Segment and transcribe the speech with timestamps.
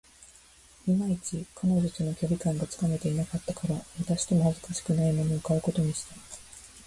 [0.87, 6.15] いまいち、彼女との距離感がつかめていなかったから、渡しても恥ずかしくないものを買うことにした